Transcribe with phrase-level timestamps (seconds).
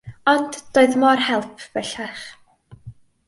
[0.31, 2.25] Ond doedd mo'r help bellach.